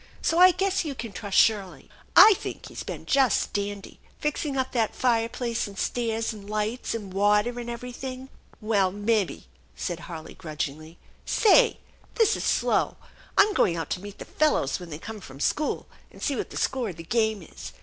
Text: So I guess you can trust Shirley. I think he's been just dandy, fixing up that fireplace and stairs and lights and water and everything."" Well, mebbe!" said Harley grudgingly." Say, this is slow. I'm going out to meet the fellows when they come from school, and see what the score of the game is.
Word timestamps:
So 0.23 0.39
I 0.39 0.49
guess 0.49 0.83
you 0.83 0.95
can 0.95 1.11
trust 1.11 1.37
Shirley. 1.37 1.87
I 2.15 2.33
think 2.37 2.69
he's 2.69 2.81
been 2.81 3.05
just 3.05 3.53
dandy, 3.53 3.99
fixing 4.19 4.57
up 4.57 4.71
that 4.71 4.95
fireplace 4.95 5.67
and 5.67 5.77
stairs 5.77 6.33
and 6.33 6.49
lights 6.49 6.95
and 6.95 7.13
water 7.13 7.59
and 7.59 7.69
everything."" 7.69 8.29
Well, 8.71 8.91
mebbe!" 8.91 9.43
said 9.85 9.99
Harley 10.09 10.33
grudgingly." 10.33 10.97
Say, 11.43 11.81
this 12.15 12.35
is 12.35 12.43
slow. 12.43 12.97
I'm 13.37 13.53
going 13.53 13.75
out 13.77 13.91
to 13.91 14.01
meet 14.01 14.17
the 14.17 14.25
fellows 14.25 14.79
when 14.79 14.89
they 14.89 14.97
come 14.97 15.21
from 15.21 15.39
school, 15.39 15.85
and 16.09 16.19
see 16.19 16.35
what 16.35 16.49
the 16.49 16.57
score 16.57 16.89
of 16.89 16.95
the 16.95 17.03
game 17.03 17.43
is. 17.43 17.71